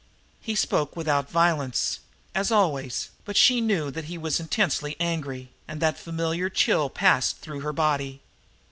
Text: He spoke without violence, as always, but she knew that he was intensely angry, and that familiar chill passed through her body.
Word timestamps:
He 0.41 0.55
spoke 0.55 0.95
without 0.95 1.29
violence, 1.29 1.99
as 2.33 2.51
always, 2.51 3.09
but 3.23 3.37
she 3.37 3.61
knew 3.61 3.91
that 3.91 4.05
he 4.05 4.17
was 4.17 4.39
intensely 4.39 4.95
angry, 4.99 5.51
and 5.67 5.79
that 5.79 5.99
familiar 5.99 6.49
chill 6.49 6.89
passed 6.89 7.37
through 7.37 7.59
her 7.59 7.71
body. 7.71 8.19